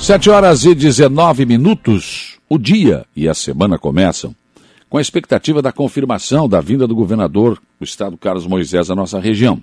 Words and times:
Sete 0.00 0.30
horas 0.30 0.64
e 0.64 0.74
19 0.74 1.44
minutos. 1.44 2.38
O 2.48 2.56
dia 2.56 3.04
e 3.16 3.28
a 3.28 3.34
semana 3.34 3.76
começam 3.78 4.34
com 4.88 4.96
a 4.96 5.00
expectativa 5.00 5.60
da 5.60 5.72
confirmação 5.72 6.48
da 6.48 6.60
vinda 6.60 6.86
do 6.86 6.94
governador 6.94 7.60
do 7.78 7.84
estado 7.84 8.16
Carlos 8.16 8.46
Moisés 8.46 8.90
à 8.90 8.94
nossa 8.94 9.18
região. 9.18 9.60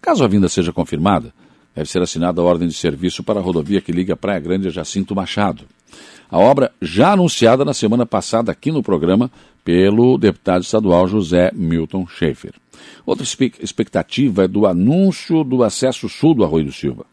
Caso 0.00 0.24
a 0.24 0.28
vinda 0.28 0.48
seja 0.48 0.72
confirmada, 0.72 1.32
deve 1.76 1.88
ser 1.88 2.00
assinada 2.00 2.40
a 2.40 2.44
ordem 2.44 2.66
de 2.66 2.74
serviço 2.74 3.22
para 3.22 3.38
a 3.38 3.42
rodovia 3.42 3.80
que 3.80 3.92
liga 3.92 4.16
Praia 4.16 4.40
Grande 4.40 4.68
a 4.68 4.70
Jacinto 4.70 5.14
Machado. 5.14 5.64
A 6.30 6.38
obra 6.38 6.72
já 6.80 7.12
anunciada 7.12 7.64
na 7.64 7.74
semana 7.74 8.06
passada 8.06 8.50
aqui 8.50 8.72
no 8.72 8.82
programa 8.82 9.30
pelo 9.62 10.18
deputado 10.18 10.62
estadual 10.62 11.06
José 11.06 11.52
Milton 11.54 12.06
Schaefer. 12.06 12.54
Outra 13.04 13.24
expectativa 13.60 14.44
é 14.44 14.48
do 14.48 14.66
anúncio 14.66 15.44
do 15.44 15.62
acesso 15.62 16.08
sul 16.08 16.34
do 16.34 16.42
Arroio 16.42 16.64
do 16.64 16.72
Silva. 16.72 17.04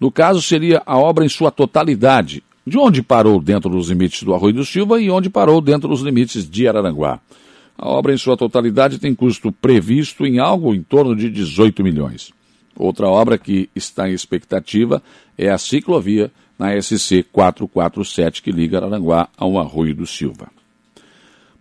No 0.00 0.10
caso, 0.10 0.42
seria 0.42 0.82
a 0.84 0.98
obra 0.98 1.24
em 1.24 1.28
sua 1.28 1.50
totalidade, 1.50 2.42
de 2.66 2.78
onde 2.78 3.02
parou 3.02 3.40
dentro 3.40 3.70
dos 3.70 3.88
limites 3.88 4.22
do 4.22 4.34
Arroio 4.34 4.54
do 4.54 4.64
Silva 4.64 5.00
e 5.00 5.10
onde 5.10 5.30
parou 5.30 5.60
dentro 5.60 5.88
dos 5.88 6.00
limites 6.00 6.48
de 6.48 6.66
Araranguá. 6.68 7.20
A 7.78 7.88
obra 7.88 8.12
em 8.12 8.16
sua 8.16 8.36
totalidade 8.36 8.98
tem 8.98 9.14
custo 9.14 9.52
previsto 9.52 10.26
em 10.26 10.38
algo 10.38 10.74
em 10.74 10.82
torno 10.82 11.14
de 11.14 11.30
18 11.30 11.82
milhões. 11.84 12.32
Outra 12.74 13.08
obra 13.08 13.38
que 13.38 13.70
está 13.74 14.08
em 14.08 14.12
expectativa 14.12 15.02
é 15.36 15.48
a 15.48 15.58
ciclovia 15.58 16.30
na 16.58 16.80
SC 16.80 17.22
447 17.32 18.42
que 18.42 18.50
liga 18.50 18.78
Araranguá 18.78 19.28
ao 19.36 19.58
Arroio 19.58 19.94
do 19.94 20.06
Silva. 20.06 20.55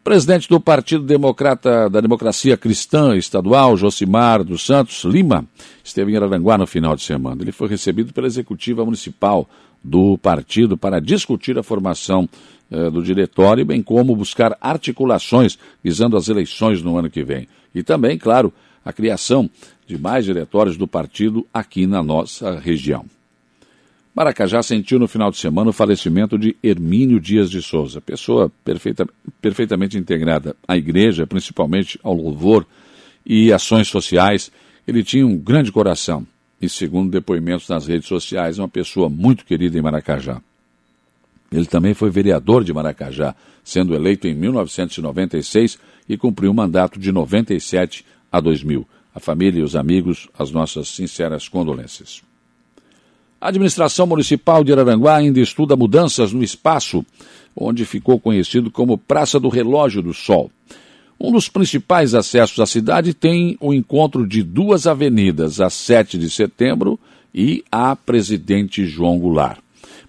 Presidente 0.05 0.47
do 0.47 0.59
Partido 0.59 1.03
Democrata 1.03 1.89
da 1.89 1.99
Democracia 1.99 2.55
Cristã 2.55 3.17
Estadual, 3.17 3.75
Josimar 3.75 4.43
dos 4.43 4.63
Santos 4.63 5.03
Lima, 5.03 5.43
esteve 5.83 6.11
em 6.11 6.15
Araranguá 6.15 6.59
no 6.59 6.67
final 6.67 6.95
de 6.95 7.01
semana. 7.01 7.41
Ele 7.41 7.51
foi 7.51 7.67
recebido 7.67 8.13
pela 8.13 8.27
executiva 8.27 8.85
municipal 8.85 9.49
do 9.83 10.15
partido 10.19 10.77
para 10.77 11.01
discutir 11.01 11.57
a 11.57 11.63
formação 11.63 12.29
eh, 12.69 12.91
do 12.91 13.01
diretório, 13.01 13.65
bem 13.65 13.81
como 13.81 14.15
buscar 14.15 14.55
articulações 14.61 15.57
visando 15.83 16.15
as 16.15 16.29
eleições 16.29 16.83
no 16.83 16.99
ano 16.99 17.09
que 17.09 17.23
vem. 17.23 17.47
E 17.73 17.81
também, 17.81 18.15
claro, 18.15 18.53
a 18.85 18.93
criação 18.93 19.49
de 19.87 19.97
mais 19.97 20.23
diretórios 20.23 20.77
do 20.77 20.87
partido 20.87 21.47
aqui 21.51 21.87
na 21.87 22.03
nossa 22.03 22.59
região. 22.59 23.05
Maracajá 24.15 24.63
sentiu 24.63 24.97
no 24.97 25.09
final 25.09 25.29
de 25.29 25.37
semana 25.37 25.71
o 25.71 25.73
falecimento 25.73 26.39
de 26.39 26.55
Hermínio 26.63 27.19
Dias 27.19 27.51
de 27.51 27.61
Souza, 27.61 27.99
pessoa 27.99 28.49
perfeita, 28.63 29.05
perfeitamente 29.41 29.97
integrada 29.97 30.55
à 30.65 30.77
igreja, 30.77 31.27
principalmente 31.27 31.99
ao 32.01 32.13
louvor 32.13 32.65
e 33.25 33.51
ações 33.51 33.89
sociais. 33.89 34.49
Ele 34.87 35.03
tinha 35.03 35.27
um 35.27 35.37
grande 35.37 35.69
coração 35.69 36.25
e, 36.61 36.69
segundo 36.69 37.11
depoimentos 37.11 37.67
nas 37.67 37.87
redes 37.87 38.07
sociais, 38.07 38.57
uma 38.57 38.69
pessoa 38.69 39.09
muito 39.09 39.43
querida 39.43 39.77
em 39.77 39.81
Maracajá. 39.81 40.41
Ele 41.51 41.65
também 41.65 41.93
foi 41.93 42.09
vereador 42.09 42.63
de 42.63 42.73
Maracajá, 42.73 43.35
sendo 43.65 43.93
eleito 43.93 44.29
em 44.29 44.33
1996 44.33 45.77
e 46.07 46.15
cumpriu 46.15 46.51
um 46.51 46.55
mandato 46.55 46.97
de 46.97 47.11
97 47.11 48.05
a 48.31 48.39
2000. 48.39 48.87
A 49.13 49.19
família 49.19 49.59
e 49.59 49.63
os 49.63 49.75
amigos, 49.75 50.29
as 50.39 50.51
nossas 50.51 50.87
sinceras 50.87 51.49
condolências. 51.49 52.23
A 53.39 53.49
administração 53.49 54.07
municipal 54.07 54.63
de 54.63 54.71
Araranguá 54.71 55.17
ainda 55.17 55.39
estuda 55.39 55.75
mudanças 55.75 56.31
no 56.31 56.43
espaço, 56.43 57.05
onde 57.55 57.85
ficou 57.85 58.19
conhecido 58.19 58.71
como 58.71 58.97
Praça 58.97 59.39
do 59.39 59.49
Relógio 59.49 60.01
do 60.01 60.13
Sol. 60.13 60.49
Um 61.19 61.31
dos 61.31 61.47
principais 61.47 62.13
acessos 62.13 62.59
à 62.59 62.65
cidade 62.65 63.13
tem 63.13 63.57
o 63.61 63.73
encontro 63.73 64.27
de 64.27 64.43
duas 64.43 64.85
avenidas, 64.85 65.61
a 65.61 65.69
7 65.69 66.17
de 66.17 66.29
setembro 66.29 66.99
e 67.33 67.63
a 67.71 67.95
Presidente 67.95 68.85
João 68.85 69.19
Goulart. 69.19 69.59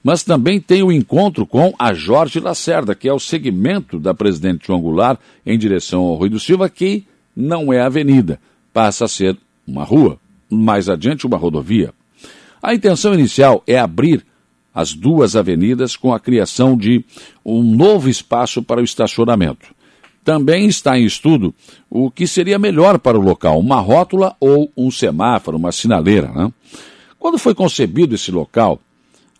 Mas 0.02 0.22
também 0.22 0.60
tem 0.60 0.82
o 0.82 0.92
encontro 0.92 1.46
com 1.46 1.74
a 1.78 1.92
Jorge 1.92 2.38
Lacerda, 2.38 2.94
que 2.94 3.08
é 3.08 3.12
o 3.12 3.18
segmento 3.18 3.98
da 3.98 4.14
Presidente 4.14 4.66
João 4.66 4.80
Goulart 4.80 5.18
em 5.44 5.58
direção 5.58 6.02
ao 6.02 6.14
Rui 6.14 6.28
do 6.28 6.38
Silva, 6.38 6.68
que 6.68 7.04
não 7.34 7.72
é 7.72 7.80
avenida, 7.80 8.40
passa 8.72 9.04
a 9.04 9.08
ser 9.08 9.36
uma 9.66 9.84
rua, 9.84 10.18
mais 10.48 10.88
adiante 10.88 11.26
uma 11.26 11.36
rodovia. 11.36 11.92
A 12.66 12.74
intenção 12.74 13.14
inicial 13.14 13.62
é 13.64 13.78
abrir 13.78 14.26
as 14.74 14.92
duas 14.92 15.36
avenidas 15.36 15.94
com 15.94 16.12
a 16.12 16.18
criação 16.18 16.76
de 16.76 17.04
um 17.44 17.62
novo 17.62 18.08
espaço 18.08 18.60
para 18.60 18.80
o 18.80 18.84
estacionamento. 18.84 19.72
Também 20.24 20.66
está 20.66 20.98
em 20.98 21.04
estudo 21.04 21.54
o 21.88 22.10
que 22.10 22.26
seria 22.26 22.58
melhor 22.58 22.98
para 22.98 23.16
o 23.16 23.22
local, 23.22 23.60
uma 23.60 23.78
rótula 23.78 24.34
ou 24.40 24.68
um 24.76 24.90
semáforo, 24.90 25.56
uma 25.56 25.70
sinaleira. 25.70 26.26
Né? 26.26 26.52
Quando 27.20 27.38
foi 27.38 27.54
concebido 27.54 28.16
esse 28.16 28.32
local, 28.32 28.80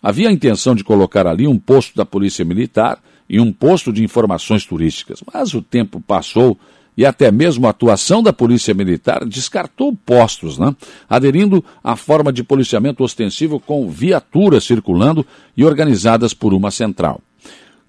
havia 0.01 0.29
a 0.29 0.31
intenção 0.31 0.73
de 0.73 0.85
colocar 0.85 1.27
ali 1.27 1.45
um 1.45 1.59
posto 1.59 1.97
da 1.97 2.05
Polícia 2.05 2.45
Militar 2.45 2.97
e 3.29 3.41
um 3.41 3.51
posto 3.51 3.91
de 3.91 4.05
informações 4.05 4.65
turísticas, 4.65 5.21
mas 5.33 5.53
o 5.53 5.61
tempo 5.61 5.99
passou 5.99 6.57
e 6.97 7.05
até 7.05 7.31
mesmo 7.31 7.67
a 7.67 7.69
atuação 7.69 8.23
da 8.23 8.33
Polícia 8.33 8.73
Militar 8.73 9.23
descartou 9.23 9.95
postos, 9.95 10.57
né? 10.57 10.75
aderindo 11.07 11.63
à 11.83 11.95
forma 11.95 12.33
de 12.33 12.43
policiamento 12.43 13.03
ostensivo 13.03 13.59
com 13.59 13.87
viaturas 13.87 14.63
circulando 14.63 15.25
e 15.55 15.63
organizadas 15.63 16.33
por 16.33 16.53
uma 16.55 16.71
central. 16.71 17.21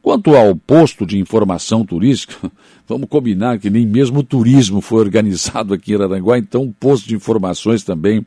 Quanto 0.02 0.36
ao 0.36 0.54
posto 0.54 1.06
de 1.06 1.18
informação 1.18 1.84
turística, 1.84 2.52
vamos 2.86 3.08
combinar 3.08 3.58
que 3.58 3.70
nem 3.70 3.86
mesmo 3.86 4.20
o 4.20 4.22
turismo 4.22 4.80
foi 4.80 5.00
organizado 5.00 5.72
aqui 5.72 5.92
em 5.92 6.02
Aranguá, 6.02 6.38
então 6.38 6.64
o 6.64 6.72
posto 6.72 7.08
de 7.08 7.16
informações 7.16 7.82
também 7.82 8.24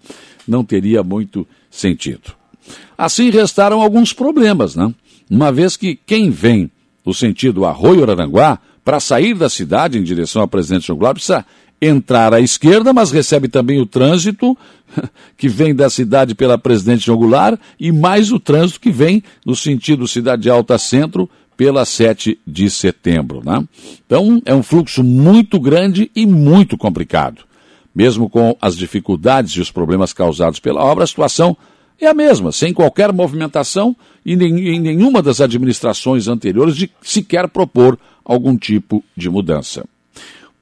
não 0.47 0.63
teria 0.63 1.03
muito 1.03 1.47
sentido. 1.69 2.33
Assim 2.97 3.29
restaram 3.29 3.81
alguns 3.81 4.13
problemas, 4.13 4.75
né? 4.75 4.93
Uma 5.29 5.51
vez 5.51 5.77
que 5.77 5.95
quem 5.95 6.29
vem 6.29 6.69
no 7.05 7.13
sentido 7.13 7.65
Arroio 7.65 8.03
Aranguá 8.03 8.59
para 8.83 8.99
sair 8.99 9.33
da 9.33 9.49
cidade 9.49 9.97
em 9.97 10.03
direção 10.03 10.41
à 10.41 10.47
Presidente 10.47 10.87
João 10.87 10.99
precisa 11.13 11.45
entrar 11.81 12.33
à 12.33 12.39
esquerda, 12.39 12.93
mas 12.93 13.11
recebe 13.11 13.47
também 13.47 13.79
o 13.79 13.85
trânsito 13.85 14.55
que 15.35 15.49
vem 15.49 15.73
da 15.73 15.89
cidade 15.89 16.35
pela 16.35 16.57
Presidente 16.57 17.05
João 17.05 17.17
Goulart 17.17 17.59
e 17.79 17.91
mais 17.91 18.31
o 18.31 18.39
trânsito 18.39 18.79
que 18.79 18.91
vem 18.91 19.23
no 19.45 19.55
sentido 19.55 20.07
Cidade 20.07 20.49
Alta 20.49 20.77
Centro 20.77 21.27
pela 21.57 21.83
7 21.83 22.39
de 22.45 22.69
setembro. 22.69 23.41
Né? 23.43 23.63
Então, 24.05 24.41
é 24.45 24.53
um 24.53 24.63
fluxo 24.63 25.03
muito 25.03 25.59
grande 25.59 26.09
e 26.15 26.25
muito 26.25 26.77
complicado. 26.77 27.43
Mesmo 27.93 28.29
com 28.29 28.55
as 28.61 28.77
dificuldades 28.77 29.53
e 29.53 29.61
os 29.61 29.71
problemas 29.71 30.13
causados 30.13 30.59
pela 30.59 30.83
obra, 30.83 31.03
a 31.03 31.07
situação 31.07 31.57
é 32.05 32.09
a 32.09 32.13
mesma, 32.13 32.51
sem 32.51 32.73
qualquer 32.73 33.13
movimentação 33.13 33.95
e 34.25 34.33
em 34.33 34.79
nenhuma 34.79 35.21
das 35.21 35.39
administrações 35.39 36.27
anteriores 36.27 36.75
de 36.75 36.89
sequer 37.01 37.47
propor 37.47 37.97
algum 38.25 38.57
tipo 38.57 39.03
de 39.15 39.29
mudança. 39.29 39.85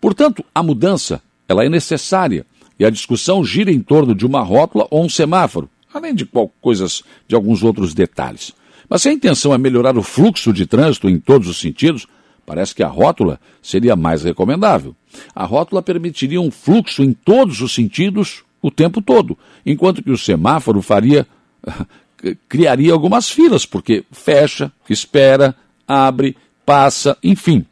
Portanto, 0.01 0.44
a 0.53 0.61
mudança 0.61 1.22
ela 1.47 1.66
é 1.66 1.69
necessária 1.69 2.45
e 2.79 2.85
a 2.85 2.89
discussão 2.89 3.44
gira 3.44 3.72
em 3.72 3.81
torno 3.81 4.16
de 4.16 4.25
uma 4.25 4.41
rótula 4.41 4.88
ou 4.89 5.03
um 5.03 5.09
semáforo, 5.09 5.69
além 5.94 6.13
de 6.13 6.27
coisas 6.61 7.03
de 7.27 7.35
alguns 7.35 7.63
outros 7.63 7.94
detalhes. 7.94 8.53
Mas 8.89 9.01
se 9.01 9.09
a 9.09 9.13
intenção 9.13 9.53
é 9.53 9.57
melhorar 9.57 9.97
o 9.97 10.03
fluxo 10.03 10.51
de 10.51 10.66
trânsito 10.66 11.09
em 11.09 11.19
todos 11.19 11.47
os 11.47 11.59
sentidos, 11.59 12.07
parece 12.45 12.73
que 12.73 12.81
a 12.81 12.88
rótula 12.88 13.39
seria 13.61 13.95
mais 13.95 14.23
recomendável. 14.23 14.95
A 15.35 15.45
rótula 15.45 15.81
permitiria 15.81 16.41
um 16.41 16.50
fluxo 16.50 17.03
em 17.03 17.13
todos 17.13 17.61
os 17.61 17.73
sentidos 17.73 18.44
o 18.61 18.69
tempo 18.69 19.01
todo, 19.01 19.37
enquanto 19.65 20.03
que 20.03 20.11
o 20.11 20.17
semáforo 20.17 20.81
faria 20.81 21.25
criaria 22.47 22.91
algumas 22.91 23.29
filas, 23.29 23.65
porque 23.65 24.03
fecha, 24.11 24.71
espera, 24.89 25.55
abre, 25.87 26.35
passa, 26.65 27.17
enfim, 27.23 27.65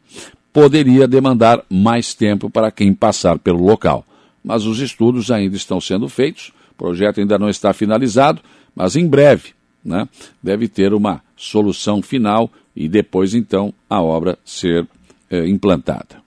poderia 0.52 1.06
demandar 1.06 1.62
mais 1.68 2.14
tempo 2.14 2.50
para 2.50 2.70
quem 2.70 2.94
passar 2.94 3.38
pelo 3.38 3.64
local. 3.64 4.04
Mas 4.42 4.64
os 4.64 4.80
estudos 4.80 5.30
ainda 5.30 5.56
estão 5.56 5.80
sendo 5.80 6.08
feitos, 6.08 6.52
o 6.72 6.74
projeto 6.76 7.20
ainda 7.20 7.38
não 7.38 7.48
está 7.48 7.72
finalizado, 7.72 8.40
mas 8.74 8.96
em 8.96 9.06
breve 9.06 9.52
né, 9.84 10.08
deve 10.42 10.68
ter 10.68 10.94
uma 10.94 11.22
solução 11.36 12.02
final 12.02 12.50
e 12.74 12.88
depois 12.88 13.34
então 13.34 13.72
a 13.88 14.00
obra 14.00 14.38
ser 14.44 14.86
eh, 15.30 15.46
implantada. 15.46 16.22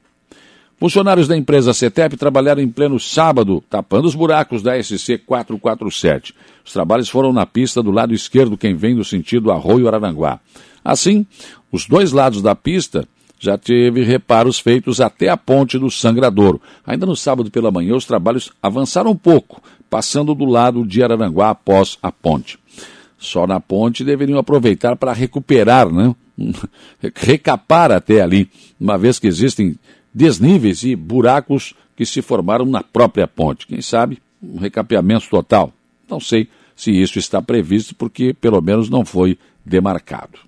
Funcionários 0.82 1.28
da 1.28 1.38
empresa 1.38 1.76
CETEP 1.76 2.18
trabalharam 2.18 2.60
em 2.60 2.68
pleno 2.68 3.00
sábado, 3.00 3.64
tapando 3.70 4.08
os 4.08 4.16
buracos 4.16 4.64
da 4.64 4.82
SC 4.82 5.20
447. 5.20 6.34
Os 6.66 6.74
trabalhos 6.74 7.08
foram 7.08 7.32
na 7.32 7.46
pista 7.46 7.84
do 7.84 7.92
lado 7.92 8.16
esquerdo, 8.16 8.58
quem 8.58 8.74
vem 8.74 8.96
no 8.96 9.06
sentido 9.06 9.52
Arroio 9.52 9.88
Araranguá. 9.88 10.40
Assim, 10.84 11.24
os 11.72 11.86
dois 11.86 12.12
lados 12.12 12.42
da 12.42 12.56
pista 12.56 13.08
já 13.40 13.60
teve 13.60 14.02
reparos 14.02 14.58
feitos 14.58 15.00
até 15.00 15.30
a 15.30 15.38
ponte 15.38 15.78
do 15.78 15.92
Sangradouro. 15.92 16.60
Ainda 16.84 17.06
no 17.06 17.16
sábado 17.16 17.52
pela 17.52 17.70
manhã, 17.70 17.96
os 17.96 18.06
trabalhos 18.06 18.52
avançaram 18.60 19.12
um 19.12 19.16
pouco, 19.16 19.62
passando 19.88 20.34
do 20.34 20.46
lado 20.46 20.84
de 20.84 21.04
Araranguá 21.04 21.52
após 21.52 22.00
a 22.02 22.12
ponte. 22.12 22.58
Só 23.20 23.46
na 23.46 23.60
ponte 23.60 24.04
deveriam 24.04 24.40
aproveitar 24.40 24.96
para 24.96 25.14
recuperar, 25.14 25.94
né? 25.94 26.16
recapar 27.14 27.92
até 27.92 28.20
ali, 28.20 28.50
uma 28.80 28.98
vez 28.98 29.20
que 29.20 29.28
existem 29.28 29.78
desníveis 30.14 30.84
e 30.84 30.96
buracos 30.96 31.74
que 31.96 32.06
se 32.06 32.22
formaram 32.22 32.66
na 32.66 32.84
própria 32.84 33.28
ponte. 33.28 33.68
Quem 33.68 33.82
sabe 33.82 34.20
um 34.42 34.58
recapeamento 34.58 35.30
total. 35.30 35.72
Não 36.10 36.20
sei 36.20 36.48
se 36.76 36.92
isso 36.92 37.20
está 37.20 37.42
previsto, 37.42 37.96
porque 37.96 38.34
pelo 38.34 38.62
menos 38.62 38.90
não 38.90 39.06
foi 39.06 39.38
demarcado. 39.64 40.40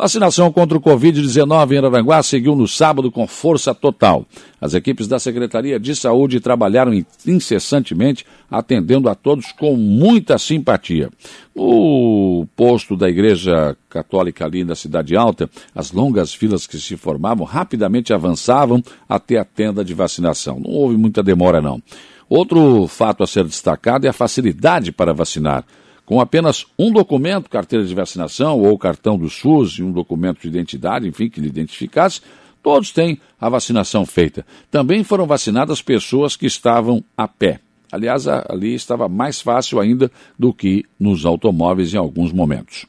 Vacinação 0.00 0.52
contra 0.52 0.78
o 0.78 0.80
Covid-19 0.80 1.72
em 1.72 1.78
Aranguá 1.84 2.22
seguiu 2.22 2.54
no 2.54 2.68
sábado 2.68 3.10
com 3.10 3.26
força 3.26 3.74
total. 3.74 4.24
As 4.60 4.72
equipes 4.72 5.08
da 5.08 5.18
Secretaria 5.18 5.76
de 5.76 5.92
Saúde 5.96 6.38
trabalharam 6.38 6.92
incessantemente, 7.26 8.24
atendendo 8.48 9.08
a 9.08 9.16
todos 9.16 9.50
com 9.50 9.74
muita 9.74 10.38
simpatia. 10.38 11.10
No 11.52 12.46
posto 12.54 12.96
da 12.96 13.08
Igreja 13.08 13.76
Católica 13.90 14.44
ali 14.44 14.62
na 14.62 14.76
Cidade 14.76 15.16
Alta, 15.16 15.50
as 15.74 15.90
longas 15.90 16.32
filas 16.32 16.64
que 16.64 16.78
se 16.78 16.96
formavam 16.96 17.44
rapidamente 17.44 18.12
avançavam 18.12 18.80
até 19.08 19.36
a 19.36 19.44
tenda 19.44 19.84
de 19.84 19.94
vacinação. 19.94 20.60
Não 20.60 20.70
houve 20.70 20.96
muita 20.96 21.24
demora, 21.24 21.60
não. 21.60 21.82
Outro 22.28 22.86
fato 22.86 23.24
a 23.24 23.26
ser 23.26 23.42
destacado 23.42 24.06
é 24.06 24.10
a 24.10 24.12
facilidade 24.12 24.92
para 24.92 25.12
vacinar 25.12 25.64
com 26.08 26.22
apenas 26.22 26.64
um 26.78 26.90
documento, 26.90 27.50
carteira 27.50 27.84
de 27.84 27.94
vacinação 27.94 28.58
ou 28.58 28.78
cartão 28.78 29.18
do 29.18 29.28
SUS 29.28 29.72
e 29.72 29.82
um 29.82 29.92
documento 29.92 30.40
de 30.40 30.48
identidade, 30.48 31.06
enfim, 31.06 31.28
que 31.28 31.38
lhe 31.38 31.48
identificasse, 31.48 32.22
todos 32.62 32.90
têm 32.90 33.20
a 33.38 33.46
vacinação 33.50 34.06
feita. 34.06 34.46
Também 34.70 35.04
foram 35.04 35.26
vacinadas 35.26 35.82
pessoas 35.82 36.34
que 36.34 36.46
estavam 36.46 37.04
a 37.14 37.28
pé. 37.28 37.60
Aliás, 37.92 38.26
ali 38.26 38.72
estava 38.72 39.06
mais 39.06 39.42
fácil 39.42 39.78
ainda 39.78 40.10
do 40.38 40.50
que 40.50 40.82
nos 40.98 41.26
automóveis 41.26 41.92
em 41.92 41.98
alguns 41.98 42.32
momentos. 42.32 42.86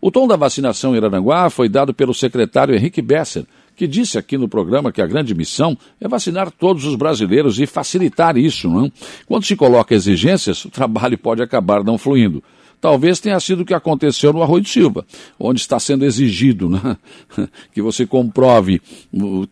O 0.00 0.12
tom 0.12 0.28
da 0.28 0.36
vacinação 0.36 0.94
em 0.94 1.04
Aranguá 1.04 1.50
foi 1.50 1.68
dado 1.68 1.92
pelo 1.92 2.14
secretário 2.14 2.76
Henrique 2.76 3.02
Besser, 3.02 3.44
que 3.76 3.86
disse 3.86 4.18
aqui 4.18 4.36
no 4.36 4.48
programa 4.48 4.92
que 4.92 5.00
a 5.02 5.06
grande 5.06 5.34
missão 5.34 5.76
é 6.00 6.08
vacinar 6.08 6.50
todos 6.50 6.84
os 6.84 6.94
brasileiros 6.94 7.58
e 7.58 7.66
facilitar 7.66 8.36
isso. 8.36 8.68
Não? 8.68 8.90
Quando 9.26 9.44
se 9.44 9.56
coloca 9.56 9.94
exigências, 9.94 10.64
o 10.64 10.70
trabalho 10.70 11.18
pode 11.18 11.42
acabar 11.42 11.82
não 11.82 11.98
fluindo. 11.98 12.42
Talvez 12.82 13.20
tenha 13.20 13.38
sido 13.38 13.60
o 13.60 13.64
que 13.64 13.72
aconteceu 13.72 14.32
no 14.32 14.42
Arroio 14.42 14.64
de 14.64 14.68
Silva, 14.68 15.06
onde 15.38 15.60
está 15.60 15.78
sendo 15.78 16.04
exigido 16.04 16.68
né, 16.68 16.96
que 17.72 17.80
você 17.80 18.04
comprove 18.04 18.82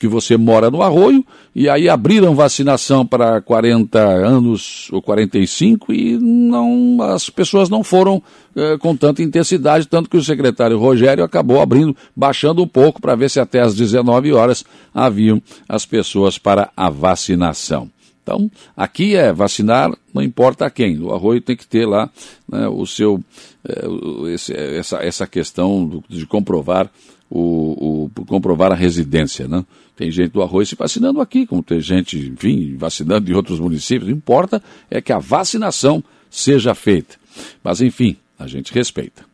que 0.00 0.08
você 0.08 0.36
mora 0.36 0.68
no 0.68 0.82
Arroio, 0.82 1.24
e 1.54 1.68
aí 1.68 1.88
abriram 1.88 2.34
vacinação 2.34 3.06
para 3.06 3.40
40 3.40 4.00
anos 4.00 4.88
ou 4.90 5.00
45 5.00 5.92
e 5.92 6.18
não, 6.18 7.00
as 7.02 7.30
pessoas 7.30 7.68
não 7.68 7.84
foram 7.84 8.20
eh, 8.56 8.76
com 8.78 8.96
tanta 8.96 9.22
intensidade, 9.22 9.86
tanto 9.86 10.10
que 10.10 10.16
o 10.16 10.24
secretário 10.24 10.76
Rogério 10.76 11.22
acabou 11.22 11.60
abrindo, 11.60 11.96
baixando 12.16 12.60
um 12.60 12.66
pouco 12.66 13.00
para 13.00 13.14
ver 13.14 13.30
se 13.30 13.38
até 13.38 13.60
às 13.60 13.76
19 13.76 14.32
horas 14.32 14.64
haviam 14.92 15.40
as 15.68 15.86
pessoas 15.86 16.36
para 16.36 16.68
a 16.76 16.90
vacinação. 16.90 17.88
Então, 18.30 18.48
aqui 18.76 19.16
é 19.16 19.32
vacinar, 19.32 19.90
não 20.14 20.22
importa 20.22 20.64
a 20.64 20.70
quem. 20.70 21.00
O 21.00 21.12
arroio 21.12 21.40
tem 21.40 21.56
que 21.56 21.66
ter 21.66 21.84
lá 21.84 22.08
né, 22.48 22.68
o 22.68 22.86
seu, 22.86 23.20
é, 23.68 24.32
esse, 24.32 24.54
essa, 24.54 24.98
essa 24.98 25.26
questão 25.26 26.00
de 26.08 26.24
comprovar 26.26 26.88
o, 27.28 28.06
o, 28.06 28.24
comprovar 28.26 28.70
a 28.70 28.76
residência, 28.76 29.48
né? 29.48 29.64
Tem 29.96 30.10
gente 30.10 30.30
do 30.30 30.42
arroio 30.42 30.64
se 30.64 30.76
vacinando 30.76 31.20
aqui, 31.20 31.44
como 31.44 31.62
tem 31.62 31.80
gente, 31.80 32.18
enfim, 32.18 32.76
vacinando 32.76 33.30
em 33.30 33.34
outros 33.34 33.58
municípios. 33.58 34.04
O 34.04 34.12
que 34.12 34.16
importa 34.16 34.62
é 34.88 35.00
que 35.00 35.12
a 35.12 35.18
vacinação 35.18 36.02
seja 36.30 36.74
feita. 36.74 37.16
Mas, 37.62 37.80
enfim, 37.80 38.16
a 38.38 38.46
gente 38.46 38.72
respeita. 38.72 39.24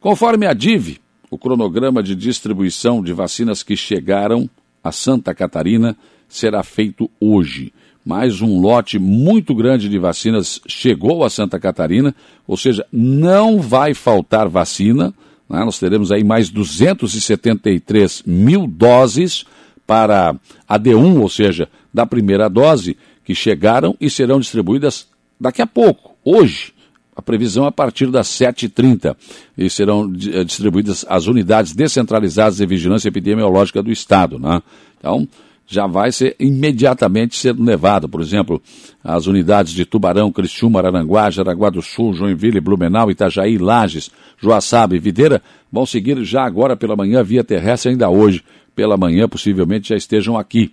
Conforme 0.00 0.46
a 0.46 0.52
DIV, 0.52 1.00
o 1.30 1.38
cronograma 1.38 2.02
de 2.02 2.14
distribuição 2.14 3.02
de 3.02 3.12
vacinas 3.12 3.62
que 3.62 3.76
chegaram 3.76 4.48
a 4.84 4.92
Santa 4.92 5.34
Catarina 5.34 5.96
será 6.28 6.62
feito 6.62 7.10
hoje 7.20 7.72
mais 8.04 8.40
um 8.40 8.60
lote 8.60 8.98
muito 8.98 9.54
grande 9.54 9.88
de 9.88 9.98
vacinas 9.98 10.60
chegou 10.66 11.24
a 11.24 11.30
Santa 11.30 11.58
Catarina, 11.58 12.14
ou 12.46 12.56
seja, 12.56 12.84
não 12.92 13.60
vai 13.60 13.94
faltar 13.94 14.48
vacina. 14.48 15.14
Né? 15.48 15.64
Nós 15.64 15.78
teremos 15.78 16.10
aí 16.10 16.24
mais 16.24 16.50
273 16.50 18.24
mil 18.26 18.66
doses 18.66 19.44
para 19.86 20.34
a 20.68 20.78
D1, 20.78 21.20
ou 21.20 21.28
seja, 21.28 21.68
da 21.92 22.04
primeira 22.06 22.48
dose, 22.48 22.96
que 23.24 23.34
chegaram 23.34 23.96
e 24.00 24.10
serão 24.10 24.40
distribuídas 24.40 25.06
daqui 25.40 25.62
a 25.62 25.66
pouco, 25.66 26.16
hoje. 26.24 26.72
A 27.14 27.20
previsão 27.20 27.66
é 27.66 27.68
a 27.68 27.72
partir 27.72 28.10
das 28.10 28.26
7h30 28.28 29.14
e 29.56 29.68
serão 29.68 30.10
eh, 30.32 30.44
distribuídas 30.44 31.04
as 31.06 31.26
unidades 31.26 31.74
descentralizadas 31.74 32.56
de 32.56 32.64
vigilância 32.64 33.08
epidemiológica 33.08 33.82
do 33.82 33.92
Estado. 33.92 34.38
Né? 34.38 34.62
Então, 34.98 35.28
já 35.72 35.86
vai 35.86 36.12
ser 36.12 36.36
imediatamente 36.38 37.36
sendo 37.36 37.64
levado. 37.64 38.08
Por 38.08 38.20
exemplo, 38.20 38.60
as 39.02 39.26
unidades 39.26 39.72
de 39.72 39.84
Tubarão, 39.84 40.30
Criciúma, 40.30 40.80
Araranguá, 40.80 41.30
Jaraguá 41.30 41.70
do 41.70 41.80
Sul, 41.80 42.12
Joinville, 42.12 42.60
Blumenau, 42.60 43.10
Itajaí, 43.10 43.56
Lages, 43.58 44.10
Joaçaba 44.38 44.94
e 44.94 44.98
Videira 44.98 45.40
vão 45.70 45.86
seguir 45.86 46.22
já 46.24 46.44
agora 46.44 46.76
pela 46.76 46.94
manhã 46.94 47.22
via 47.22 47.42
terrestre, 47.42 47.90
ainda 47.90 48.10
hoje 48.10 48.42
pela 48.74 48.96
manhã, 48.96 49.28
possivelmente 49.28 49.90
já 49.90 49.96
estejam 49.96 50.36
aqui. 50.36 50.72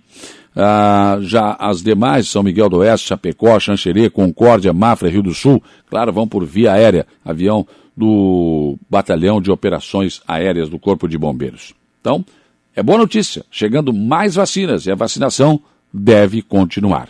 Ah, 0.54 1.18
já 1.20 1.56
as 1.58 1.82
demais, 1.82 2.28
São 2.28 2.42
Miguel 2.42 2.68
do 2.68 2.78
Oeste, 2.78 3.08
Chapecó, 3.08 3.58
Xanxerê, 3.58 4.10
Concórdia, 4.10 4.72
Mafra, 4.72 5.08
Rio 5.08 5.22
do 5.22 5.34
Sul, 5.34 5.62
claro, 5.88 6.12
vão 6.12 6.26
por 6.26 6.44
via 6.44 6.72
aérea, 6.72 7.06
avião 7.24 7.66
do 7.96 8.76
Batalhão 8.88 9.40
de 9.40 9.50
Operações 9.50 10.20
Aéreas 10.26 10.68
do 10.68 10.78
Corpo 10.78 11.06
de 11.06 11.18
Bombeiros. 11.18 11.74
Então, 12.00 12.24
é 12.74 12.82
boa 12.82 12.98
notícia, 12.98 13.44
chegando 13.50 13.92
mais 13.92 14.34
vacinas 14.36 14.86
e 14.86 14.90
a 14.90 14.94
vacinação 14.94 15.60
deve 15.92 16.40
continuar. 16.42 17.08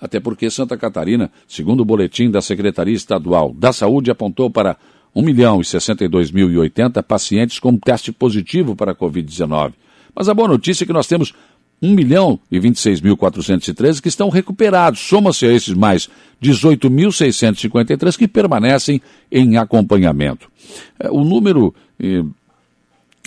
Até 0.00 0.20
porque 0.20 0.50
Santa 0.50 0.76
Catarina, 0.76 1.30
segundo 1.46 1.80
o 1.80 1.84
boletim 1.84 2.30
da 2.30 2.42
Secretaria 2.42 2.94
Estadual 2.94 3.52
da 3.52 3.72
Saúde, 3.72 4.10
apontou 4.10 4.50
para 4.50 4.76
1 5.14 5.22
milhão 5.22 5.60
e 5.60 5.64
62 5.64 6.30
mil 6.30 6.50
e 6.50 6.58
80 6.58 7.02
pacientes 7.02 7.58
com 7.58 7.76
teste 7.76 8.12
positivo 8.12 8.76
para 8.76 8.92
a 8.92 8.94
Covid-19. 8.94 9.72
Mas 10.14 10.28
a 10.28 10.34
boa 10.34 10.48
notícia 10.48 10.84
é 10.84 10.86
que 10.86 10.92
nós 10.92 11.06
temos 11.06 11.32
1 11.80 11.90
milhão 11.90 12.38
e 12.50 12.58
26 12.58 13.00
mil 13.00 13.16
413 13.16 14.02
que 14.02 14.08
estão 14.08 14.28
recuperados. 14.28 15.00
Soma-se 15.00 15.46
a 15.46 15.52
esses 15.52 15.74
mais 15.74 16.08
18.653 16.42 18.16
que 18.16 18.28
permanecem 18.28 19.00
em 19.30 19.56
acompanhamento. 19.56 20.48
É, 20.98 21.10
o 21.10 21.24
número 21.24 21.74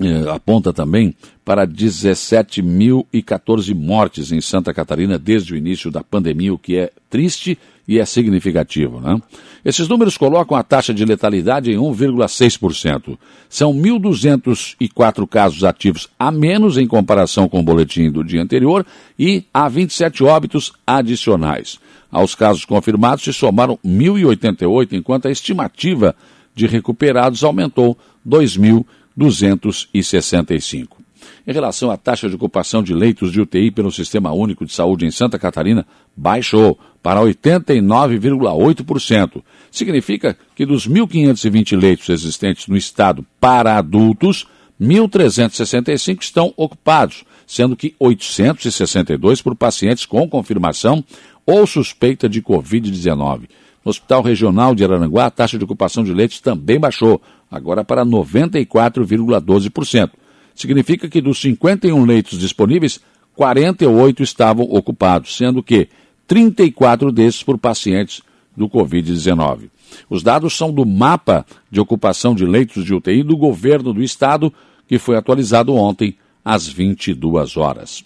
eh, 0.02 0.30
aponta 0.30 0.72
também 0.72 1.14
para 1.44 1.68
17.014 1.68 3.76
mortes 3.76 4.32
em 4.32 4.40
Santa 4.40 4.74
Catarina 4.74 5.18
desde 5.18 5.54
o 5.54 5.58
início 5.58 5.92
da 5.92 6.02
pandemia, 6.04 6.54
o 6.54 6.60
que 6.60 6.78
é 6.78 6.92
triste 7.10 7.58
e 7.88 7.98
é 8.00 8.06
significativo. 8.06 9.02
Né? 9.02 9.20
Esses 9.66 9.88
números 9.88 10.16
colocam 10.16 10.56
a 10.56 10.62
taxa 10.62 10.94
de 10.94 11.04
letalidade 11.04 11.72
em 11.72 11.78
1,6%. 11.78 13.18
São 13.50 13.74
1.204 13.74 15.28
casos 15.28 15.64
ativos 15.64 16.08
a 16.20 16.30
menos 16.30 16.78
em 16.78 16.86
comparação 16.88 17.50
com 17.50 17.60
o 17.60 17.64
boletim 17.64 18.12
do 18.12 18.24
dia 18.24 18.44
anterior 18.44 18.86
e 19.18 19.44
há 19.52 19.68
27 19.68 20.24
óbitos 20.24 20.72
adicionais. 20.86 21.80
Aos 22.12 22.36
casos 22.36 22.64
confirmados 22.64 23.24
se 23.24 23.34
somaram 23.34 23.80
1.088, 23.84 24.94
enquanto 24.94 25.28
a 25.28 25.32
estimativa 25.32 26.16
de 26.54 26.68
recuperados 26.68 27.44
aumentou 27.44 27.98
2.000 28.28 28.86
265. 29.20 30.98
Em 31.46 31.52
relação 31.52 31.92
à 31.92 31.98
taxa 31.98 32.30
de 32.30 32.36
ocupação 32.36 32.82
de 32.82 32.94
leitos 32.94 33.34
de 33.34 33.42
UTI 33.42 33.70
pelo 33.70 33.92
Sistema 33.92 34.32
Único 34.32 34.66
de 34.66 34.72
Saúde 34.72 35.06
em 35.06 35.12
Santa 35.12 35.38
Catarina, 35.38 35.86
baixou 36.16 36.80
para 37.04 37.20
89,8%. 37.22 39.44
Significa 39.70 40.38
que 40.56 40.66
dos 40.66 40.88
1.520 40.88 41.78
leitos 41.78 42.08
existentes 42.08 42.68
no 42.68 42.78
estado 42.78 43.26
para 43.40 43.78
adultos, 43.78 44.48
1.365 44.80 46.22
estão 46.22 46.54
ocupados, 46.56 47.26
sendo 47.46 47.76
que 47.76 47.94
862 48.00 49.42
por 49.42 49.54
pacientes 49.56 50.06
com 50.06 50.30
confirmação 50.30 51.04
ou 51.46 51.68
suspeita 51.68 52.30
de 52.30 52.42
Covid-19. 52.42 53.50
No 53.84 53.90
Hospital 53.90 54.22
Regional 54.22 54.74
de 54.76 54.84
Araranguá, 54.84 55.26
a 55.26 55.32
taxa 55.32 55.58
de 55.58 55.64
ocupação 55.64 56.04
de 56.04 56.14
leitos 56.14 56.40
também 56.40 56.80
baixou, 56.80 57.20
agora 57.50 57.84
para 57.84 58.06
94,12%. 58.06 60.12
Significa 60.54 61.08
que 61.08 61.22
dos 61.22 61.40
51 61.40 62.06
leitos 62.06 62.38
disponíveis, 62.38 63.00
48 63.36 64.24
estavam 64.24 64.66
ocupados, 64.66 65.38
sendo 65.38 65.64
que 65.64 65.88
34 66.28 67.12
desses 67.12 67.42
por 67.42 67.58
pacientes 67.58 68.22
do 68.56 68.70
Covid-19. 68.70 69.72
Os 70.10 70.22
dados 70.22 70.56
são 70.56 70.72
do 70.72 70.86
mapa 70.86 71.44
de 71.72 71.80
ocupação 71.80 72.36
de 72.36 72.46
leitos 72.46 72.86
de 72.86 72.94
UTI 72.94 73.24
do 73.24 73.36
governo 73.38 73.92
do 73.94 74.04
estado, 74.04 74.54
que 74.88 75.00
foi 75.00 75.16
atualizado 75.16 75.74
ontem 75.74 76.16
às 76.44 76.68
22 76.68 77.56
horas. 77.58 78.04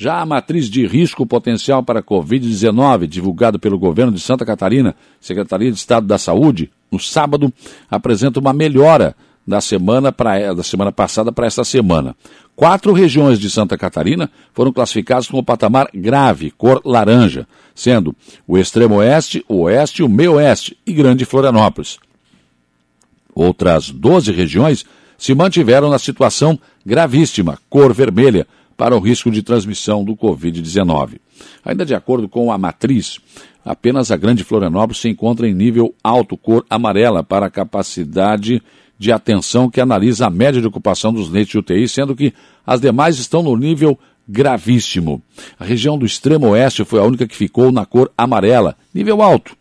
Já 0.00 0.20
a 0.20 0.24
matriz 0.24 0.70
de 0.70 0.86
risco 0.86 1.26
potencial 1.26 1.82
para 1.82 1.98
a 1.98 2.02
Covid-19, 2.04 3.08
divulgada 3.08 3.58
pelo 3.58 3.76
governo 3.76 4.12
de 4.12 4.20
Santa 4.20 4.46
Catarina, 4.46 4.94
Secretaria 5.20 5.72
de 5.72 5.76
Estado 5.76 6.06
da 6.06 6.16
Saúde, 6.16 6.70
no 6.88 7.00
sábado, 7.00 7.52
apresenta 7.90 8.38
uma 8.38 8.52
melhora 8.52 9.16
da 9.44 9.60
semana, 9.60 10.12
pra, 10.12 10.54
da 10.54 10.62
semana 10.62 10.92
passada 10.92 11.32
para 11.32 11.48
esta 11.48 11.64
semana. 11.64 12.14
Quatro 12.54 12.92
regiões 12.92 13.40
de 13.40 13.50
Santa 13.50 13.76
Catarina 13.76 14.30
foram 14.54 14.72
classificadas 14.72 15.26
como 15.26 15.42
patamar 15.42 15.88
grave, 15.92 16.52
cor 16.52 16.80
laranja, 16.84 17.44
sendo 17.74 18.14
o 18.46 18.56
extremo 18.56 18.98
oeste, 18.98 19.44
o 19.48 19.62
oeste, 19.62 20.04
o 20.04 20.08
meio 20.08 20.34
oeste 20.34 20.78
e 20.86 20.92
Grande 20.92 21.24
Florianópolis. 21.24 21.98
Outras 23.34 23.90
12 23.90 24.30
regiões 24.30 24.84
se 25.18 25.34
mantiveram 25.34 25.90
na 25.90 25.98
situação 25.98 26.56
gravíssima, 26.86 27.58
cor 27.68 27.92
vermelha, 27.92 28.46
para 28.78 28.96
o 28.96 29.00
risco 29.00 29.28
de 29.28 29.42
transmissão 29.42 30.04
do 30.04 30.14
Covid-19. 30.14 31.18
Ainda 31.64 31.84
de 31.84 31.96
acordo 31.96 32.28
com 32.28 32.52
a 32.52 32.56
matriz, 32.56 33.18
apenas 33.64 34.12
a 34.12 34.16
Grande 34.16 34.44
Florianópolis 34.44 34.98
se 35.00 35.08
encontra 35.08 35.48
em 35.48 35.52
nível 35.52 35.92
alto, 36.02 36.36
cor 36.36 36.64
amarela, 36.70 37.24
para 37.24 37.46
a 37.46 37.50
capacidade 37.50 38.62
de 38.96 39.10
atenção 39.10 39.68
que 39.68 39.80
analisa 39.80 40.28
a 40.28 40.30
média 40.30 40.60
de 40.60 40.66
ocupação 40.68 41.12
dos 41.12 41.28
leitos 41.28 41.50
de 41.50 41.58
UTI, 41.58 41.88
sendo 41.88 42.14
que 42.14 42.32
as 42.64 42.80
demais 42.80 43.18
estão 43.18 43.42
no 43.42 43.56
nível 43.56 43.98
gravíssimo. 44.28 45.20
A 45.58 45.64
região 45.64 45.98
do 45.98 46.06
extremo 46.06 46.50
oeste 46.50 46.84
foi 46.84 47.00
a 47.00 47.04
única 47.04 47.26
que 47.26 47.34
ficou 47.34 47.72
na 47.72 47.84
cor 47.84 48.12
amarela, 48.16 48.76
nível 48.94 49.20
alto 49.20 49.56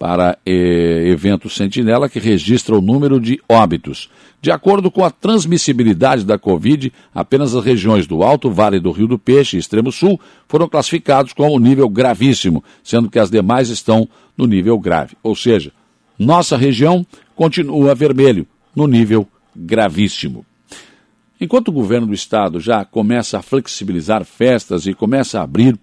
para 0.00 0.38
eh, 0.46 1.08
evento 1.08 1.50
Sentinela, 1.50 2.08
que 2.08 2.18
registra 2.18 2.74
o 2.74 2.80
número 2.80 3.20
de 3.20 3.38
óbitos. 3.46 4.08
De 4.40 4.50
acordo 4.50 4.90
com 4.90 5.04
a 5.04 5.10
transmissibilidade 5.10 6.24
da 6.24 6.38
Covid, 6.38 6.90
apenas 7.14 7.54
as 7.54 7.62
regiões 7.62 8.06
do 8.06 8.22
Alto 8.22 8.50
Vale 8.50 8.80
do 8.80 8.90
Rio 8.92 9.06
do 9.06 9.18
Peixe 9.18 9.58
e 9.58 9.60
Extremo 9.60 9.92
Sul 9.92 10.18
foram 10.48 10.66
classificados 10.70 11.34
como 11.34 11.58
nível 11.58 11.86
gravíssimo, 11.86 12.64
sendo 12.82 13.10
que 13.10 13.18
as 13.18 13.30
demais 13.30 13.68
estão 13.68 14.08
no 14.38 14.46
nível 14.46 14.78
grave. 14.78 15.18
Ou 15.22 15.36
seja, 15.36 15.70
nossa 16.18 16.56
região 16.56 17.06
continua 17.36 17.94
vermelho, 17.94 18.46
no 18.74 18.86
nível 18.86 19.28
gravíssimo. 19.54 20.46
Enquanto 21.38 21.68
o 21.68 21.72
governo 21.72 22.06
do 22.06 22.14
estado 22.14 22.58
já 22.58 22.86
começa 22.86 23.38
a 23.38 23.42
flexibilizar 23.42 24.24
festas 24.24 24.86
e 24.86 24.94
começa 24.94 25.40
a 25.40 25.42
abrir 25.42 25.78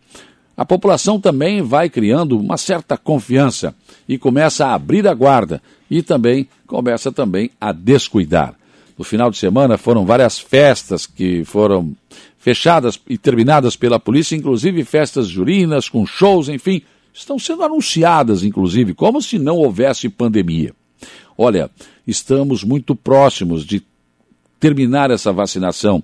a 0.57 0.65
população 0.65 1.19
também 1.19 1.61
vai 1.61 1.87
criando 1.87 2.39
uma 2.39 2.57
certa 2.57 2.97
confiança 2.97 3.75
e 4.09 4.17
começa 4.17 4.65
a 4.65 4.73
abrir 4.73 5.07
a 5.07 5.13
guarda 5.13 5.61
e 5.89 6.01
também 6.01 6.49
começa 6.65 7.11
também 7.11 7.51
a 7.61 7.71
descuidar. 7.71 8.55
No 8.97 9.05
final 9.05 9.29
de 9.29 9.37
semana 9.37 9.77
foram 9.77 10.03
várias 10.03 10.39
festas 10.39 11.05
que 11.05 11.45
foram 11.45 11.95
fechadas 12.39 12.99
e 13.07 13.19
terminadas 13.19 13.75
pela 13.75 13.99
polícia, 13.99 14.35
inclusive 14.35 14.83
festas 14.83 15.27
jurinas 15.27 15.87
com 15.87 16.07
shows, 16.07 16.49
enfim, 16.49 16.81
estão 17.13 17.37
sendo 17.37 17.63
anunciadas 17.63 18.43
inclusive 18.43 18.95
como 18.95 19.21
se 19.21 19.37
não 19.37 19.57
houvesse 19.57 20.09
pandemia. 20.09 20.73
Olha, 21.37 21.69
estamos 22.07 22.63
muito 22.63 22.95
próximos 22.95 23.63
de 23.63 23.83
terminar 24.59 25.11
essa 25.11 25.31
vacinação. 25.31 26.01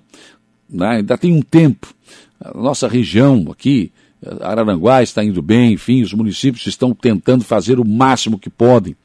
Né? 0.70 0.98
Ainda 0.98 1.18
tem 1.18 1.32
um 1.32 1.42
tempo. 1.42 1.92
A 2.40 2.56
nossa 2.56 2.86
região 2.86 3.48
aqui, 3.50 3.90
Araranguá 4.40 5.02
está 5.02 5.24
indo 5.24 5.42
bem, 5.42 5.72
enfim, 5.72 6.02
os 6.02 6.12
municípios 6.12 6.66
estão 6.66 6.94
tentando 6.94 7.44
fazer 7.44 7.78
o 7.78 7.86
máximo 7.86 8.38
que 8.38 8.50
podem. 8.50 8.96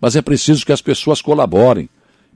Mas 0.00 0.16
é 0.16 0.22
preciso 0.22 0.64
que 0.64 0.72
as 0.72 0.82
pessoas 0.82 1.20
colaborem. 1.20 1.88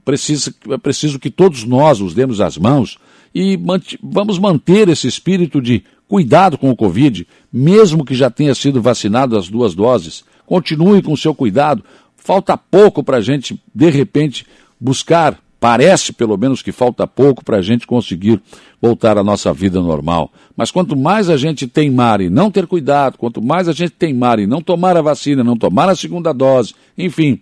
Preciso, 0.03 0.53
é 0.69 0.77
preciso 0.77 1.17
que 1.17 1.29
todos 1.29 1.63
nós 1.63 2.01
os 2.01 2.13
demos 2.13 2.41
as 2.41 2.57
mãos 2.57 2.97
e 3.33 3.57
vamos 4.01 4.37
manter 4.37 4.89
esse 4.89 5.07
espírito 5.07 5.61
de 5.61 5.83
cuidado 6.07 6.57
com 6.57 6.69
o 6.69 6.75
Covid, 6.75 7.25
mesmo 7.51 8.05
que 8.05 8.13
já 8.13 8.29
tenha 8.29 8.53
sido 8.53 8.81
vacinado 8.81 9.37
as 9.37 9.49
duas 9.49 9.73
doses. 9.73 10.23
Continue 10.45 11.01
com 11.01 11.13
o 11.13 11.17
seu 11.17 11.33
cuidado. 11.33 11.83
Falta 12.15 12.57
pouco 12.57 13.03
para 13.03 13.17
a 13.17 13.21
gente, 13.21 13.59
de 13.73 13.89
repente, 13.89 14.45
buscar 14.79 15.39
Parece, 15.63 16.11
pelo 16.11 16.35
menos, 16.35 16.61
que 16.61 16.73
falta 16.73 17.07
pouco 17.07 17.41
para 17.41 17.55
a 17.55 17.61
gente 17.61 17.87
conseguir 17.87 18.41
voltar 18.81 19.17
à 19.17 19.23
nossa 19.23 19.53
vida 19.53 19.79
normal. 19.79 20.29
Mas 20.57 20.71
quanto 20.71 20.93
mais 20.93 21.29
a 21.29 21.37
gente 21.37 21.67
teimar 21.67 22.19
e 22.19 22.29
não 22.29 22.51
ter 22.51 22.67
cuidado, 22.67 23.17
quanto 23.17 23.41
mais 23.41 23.69
a 23.69 23.71
gente 23.71 23.91
teimar 23.91 24.39
e 24.39 24.45
não 24.45 24.61
tomar 24.61 24.97
a 24.97 25.01
vacina, 25.01 25.41
não 25.41 25.55
tomar 25.55 25.87
a 25.87 25.95
segunda 25.95 26.33
dose, 26.33 26.75
enfim, 26.97 27.39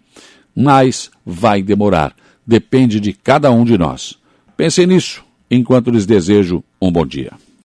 mais 0.55 1.09
vai 1.25 1.63
demorar. 1.63 2.15
Depende 2.45 2.99
de 2.99 3.11
cada 3.11 3.49
um 3.49 3.65
de 3.65 3.75
nós. 3.75 4.19
Pensem 4.55 4.85
nisso 4.85 5.23
enquanto 5.49 5.89
lhes 5.89 6.05
desejo 6.05 6.63
um 6.79 6.91
bom 6.91 7.07
dia. 7.07 7.31